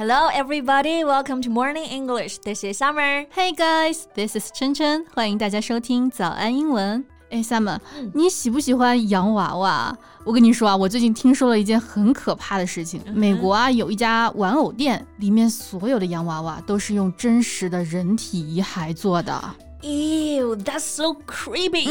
[0.00, 1.04] Hello, everybody.
[1.04, 2.38] Welcome to Morning English.
[2.38, 3.26] This is Summer.
[3.34, 5.04] Hey guys, this is Chen Chen.。
[5.14, 7.04] 欢迎大家收听早安英文。
[7.28, 9.94] 哎，Summer，、嗯、你喜不喜欢洋娃娃？
[10.24, 13.02] 我跟你说啊，我最近听说了一件很可怕的事情。
[13.12, 19.38] 美国啊，有一家玩偶店，里面所有的洋娃娃都是用真实的人体遗骸做的。
[19.82, 21.86] Ew, that's so creepy.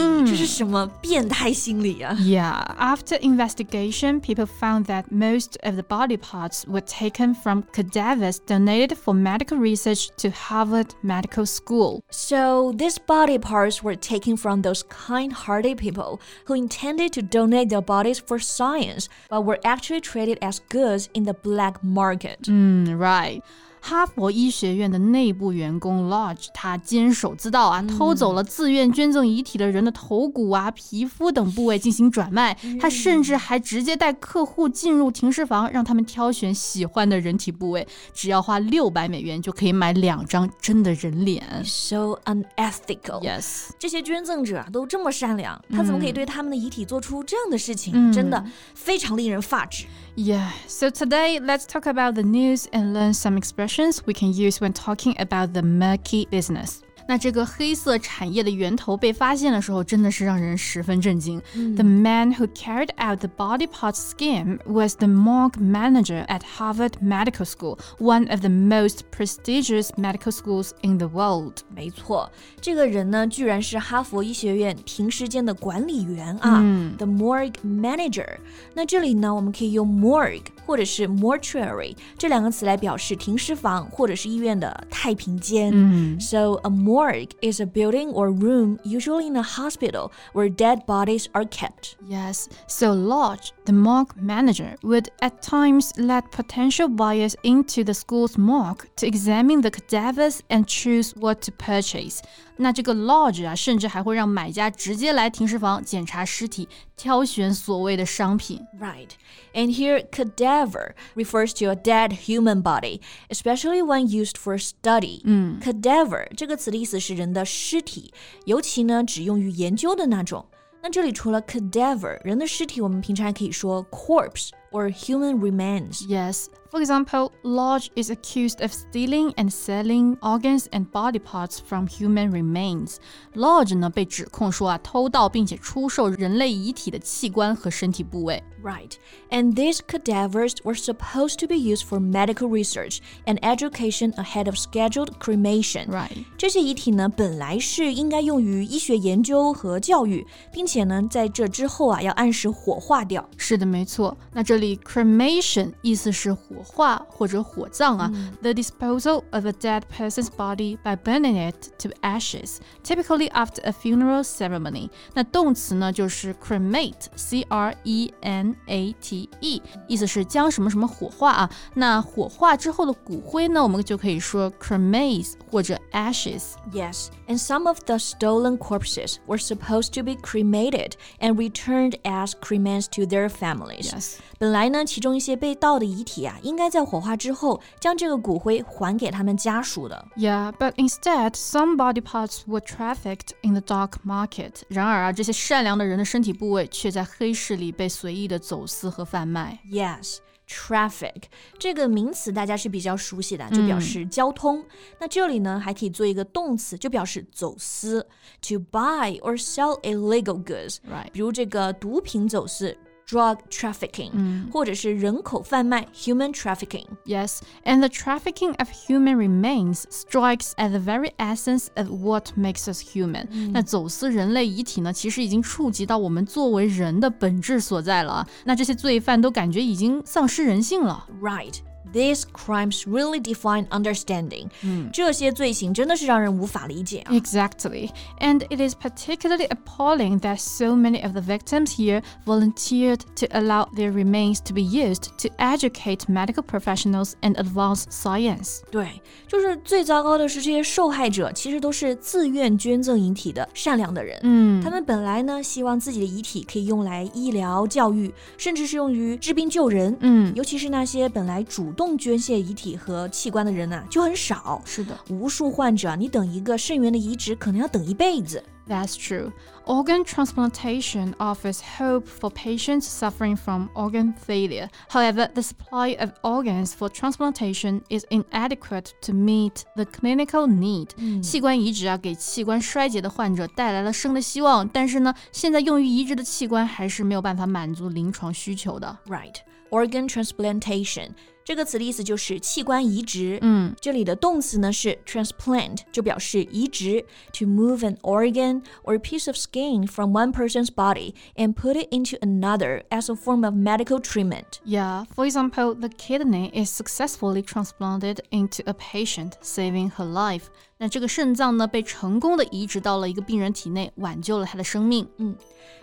[2.20, 8.40] Yeah, after investigation, people found that most of the body parts were taken from cadavers
[8.40, 12.04] donated for medical research to Harvard Medical School.
[12.12, 17.82] So, these body parts were taken from those kind-hearted people who intended to donate their
[17.82, 22.44] bodies for science, but were actually traded as goods in the black market.
[22.44, 23.44] Mm, right.
[23.82, 32.58] 哈佛医学院的内部员工 Lodge，他监守自盗啊，偷走了自愿捐赠遗体的人的头骨啊、皮肤等部位进行转卖。
[32.80, 41.64] 他甚至还直接带客户进入停尸房，让他们挑选喜欢的人体部位，只要花六百美元就可以买两张真的人脸。
[41.64, 43.22] So unethical.
[43.22, 48.12] Yes，这些捐赠者都这么善良，他怎么可以对他们的遗体做出这样的事情？
[48.12, 49.86] 真的非常令人发指。
[50.16, 50.50] Yeah.
[50.68, 53.69] So today, let's talk about the news and learn some expressions
[54.07, 56.81] we can use when talking about the murky business.
[57.07, 61.39] 那这个黑色产业的源头被发现的时候，真的是让人十分震惊。
[61.55, 67.45] 嗯、the man who carried out the body parts scheme was the morgue manager at Harvard Medical
[67.45, 71.59] School, one of the most prestigious medical schools in the world.
[71.69, 72.31] 没错，
[72.63, 78.39] 这个人呢，居然是哈佛医学院停尸间的管理员啊、嗯、，the morgue manager。
[78.73, 85.71] 那这里呢，我们可以用 morgue 或者是 mortuary 这两个词来表示停尸房或者是医院的太平间。
[85.75, 91.27] 嗯，so a morgue morgue is a building or room, usually in a hospital, where dead bodies
[91.33, 91.97] are kept.
[92.09, 98.39] Yes, so Lodge, the morgue manager, would at times let potential buyers into the school's
[98.39, 102.21] morgue to examine the cadavers and choose what to purchase.
[102.57, 108.61] 那这个 lodge 啊，甚至还会让买家直接来停尸房检查尸体， 挑选所谓的商品。
[108.79, 109.11] Right.
[109.53, 115.21] And here, cadaver refers to a dead human body, especially when used for study.
[115.25, 118.13] 嗯，cadaver 这个词的意思是人的尸体，
[118.47, 120.47] 尤其呢只用于研究的那种。
[120.83, 126.05] 那这里除了 cadaver 人的尸体，我们平常还可以说 corpse or human remains.
[126.09, 126.49] Yes.
[126.71, 132.33] For example, Lodge is accused of stealing and selling organs and body parts from human
[132.33, 132.97] remains.
[133.35, 138.43] Lodge 呢被指控说啊偷盗并且出售人类遗体的器官和身体部位。
[138.61, 138.93] Right,
[139.31, 144.57] and these cadavers were supposed to be used for medical research and education ahead of
[144.57, 145.87] scheduled cremation.
[145.87, 153.29] Right，这些遗体呢本来是应该用于医学研究和教育，并且呢在这之后啊要按时火化掉。
[153.37, 154.17] 是的，没错。
[154.33, 158.12] 那这 literally cremation 意思是火化或者火葬啊。
[158.14, 158.32] Mm.
[158.42, 163.72] The disposal of a dead person's body by burning it to ashes, typically after a
[163.72, 164.90] funeral ceremony.
[165.14, 171.50] 那动词呢就是 cremate, c r e n a t e，意思是将什么什么火化啊。
[171.76, 176.54] 那火化之后的骨灰呢，我们就可以说 cremains 或者 ashes。
[176.72, 182.88] Yes, and some of the stolen corpses were supposed to be cremated and returned as cremains
[182.92, 183.92] to their families.
[183.92, 184.18] Yes.
[184.40, 190.07] But 本来呢，其中一些被盗的遗体啊，应该在火化之后将这个骨灰还给他们家属的。
[190.17, 194.63] Yeah, but instead, some body parts were trafficked in the dark market.
[194.69, 199.61] 然而啊，这些善良的人的身体部位却在黑市里被随意的走私和贩卖。
[199.71, 200.19] Yes.
[200.47, 201.23] Traffic
[201.59, 204.63] 这个名词大家是比较熟悉的，就表示交通。
[205.01, 208.07] 那这里呢，还可以做一个动词，就表示走私。
[208.43, 211.11] To buy or sell illegal goods， Right.
[211.13, 212.77] 比如这个毒品走私。
[213.09, 216.87] drug trafficking，、或者是人口贩卖 human trafficking。
[217.05, 222.67] Yes, and the trafficking of human remains strikes at the very essence of what makes
[222.73, 228.29] us human、那走私人类遗体呢，其实已经触及到我们作为人的本质所在了啊。
[228.45, 231.07] 那这些罪犯都感觉已经丧失人性了。
[231.21, 231.59] Right.
[231.93, 234.49] These crimes really define understanding.
[234.93, 237.13] 这些罪行真的是让人无法理解啊。
[237.13, 237.91] Exactly.
[238.19, 243.69] And it is particularly appalling that so many of the victims here volunteered to allow
[243.77, 248.63] their remains to be used to educate medical professionals and advance science.
[248.73, 254.19] 对，就是最糟糕的是，这些受害者其实都是自愿捐赠遗体的善良的人。
[254.23, 259.97] 嗯他们本来呢，希望自己的遗体可以用来医疗、教育，甚至是用于治病救人。
[260.01, 264.61] 嗯，尤其是那些本来主 动捐献遗体和器官的人呐、就很少。
[264.65, 264.99] 是的。
[265.11, 268.43] 无数患者，你等一个肾源的移植可能要等一辈子。
[268.67, 269.31] That's true.
[269.67, 274.71] Organ transplantation offers hope for patients suffering from organ failure.
[274.89, 280.89] However, the supply of organs for transplantation is inadequate to meet the clinical need.
[281.21, 288.99] 器官移植啊，给器官衰竭的患者带来了生的希望，但是呢，现在用于移植的器官还是没有办法满足临床需求的。
[289.07, 289.35] Right.
[289.71, 291.11] Organ transplantation
[291.49, 293.39] 这个词的意思就是器官移植。
[293.43, 301.75] 嗯，这里的动词呢是 transplant，就表示移植，to move an organ or a piece of skin from one person's body and put
[301.75, 304.61] it into another as a form of medical treatment.
[304.65, 310.49] Yeah, for example, the kidney is successfully transplanted into a patient, saving her life.
[310.82, 315.06] 那这个肾脏呢，被成功的移植到了一个病人体内，挽救了他的生命。
[315.18, 315.36] 嗯，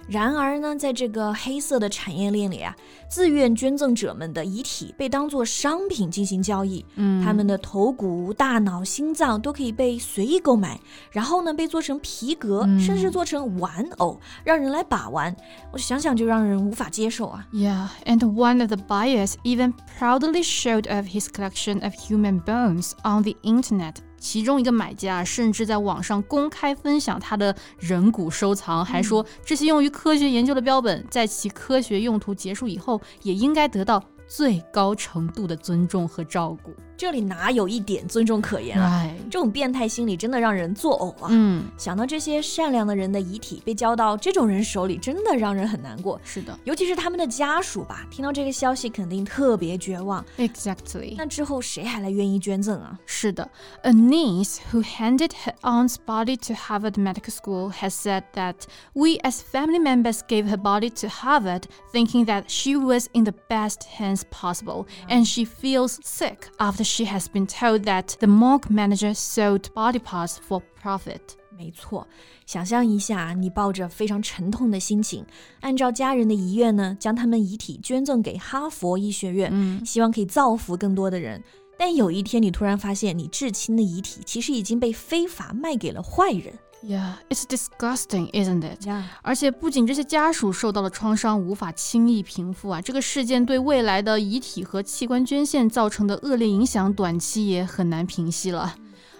[0.09, 2.75] 然而呢，在这个黑色的产业链里啊，
[3.07, 6.83] 自愿捐赠者们的遗体被当作商品进行交易。
[6.95, 10.81] 嗯，他们的头骨、大脑、心脏都可以被随意购买，
[11.13, 15.37] 然后呢，被做成皮革，甚至做成玩偶，让人来把玩。
[15.73, 17.47] 我想想就让人无法接受啊。
[17.53, 23.25] Yeah, and one of the buyers even proudly showed off his collection of human bones on
[23.25, 23.97] the internet.
[24.19, 36.73] 其中一个买家甚至在网上公开分享他的人骨收藏，还说这些用于科学研究的标本，在其科学用途结束以后，也应该得到最高程度的尊重和照顾。
[36.98, 39.10] 这里哪有一点尊重可言啊？
[39.24, 41.30] 这种变态心理真的让人作呕啊！
[41.32, 46.22] 嗯，想到这些善良的人的遗体被交到这种人手里，真的让人很难过。
[46.24, 50.24] 是的，尤其是他们的家属吧，听到这个消息肯定特别绝望。
[50.38, 51.16] Exactly。
[51.18, 53.00] 那之后谁还来愿意捐赠啊？
[53.08, 53.50] 是的，
[53.82, 58.56] A niece who handed her aunt's body to Harvard Medical School has said that
[58.94, 63.34] we as family members gave her body to Harvard thinking that she was in the
[63.50, 68.71] best hands possible, and she feels sick after She has been told that the morgue
[68.71, 71.21] manager sold body parts for profit.
[71.59, 72.07] 没错，
[72.45, 75.25] 想象一下，你抱着非常沉痛的心情，
[75.61, 81.43] 按照家人的遗愿呢，将他们遗体捐赠给哈佛医学院，嗯，希望可以造福更多的人。
[81.79, 86.59] 但有一天，你突然发现，你至亲的遗体其实已经被非法卖给了坏人。
[86.86, 88.84] Yeah, it's disgusting, isn't it?
[88.88, 89.04] Yeah.
[89.22, 98.76] 而且不仅这些家属受到了创伤，无法轻易平复啊，这个事件对未来的遗体和器官捐献造成的恶劣影响，短期也很难平息了。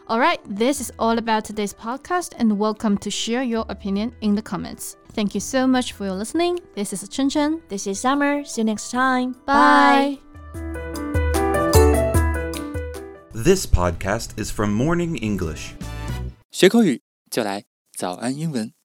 [0.08, 4.36] All right, this is all about today's podcast, and welcome to share your opinion in
[4.36, 4.94] the comments.
[5.14, 6.58] Thank you so much for your listening.
[6.76, 7.62] This is Chen Chen.
[7.70, 8.44] This is Summer.
[8.44, 9.36] See you next time.
[9.46, 10.18] Bye.
[13.34, 15.76] This podcast is from Morning English.
[16.50, 17.02] 学口语
[17.37, 18.77] 就来早安英文。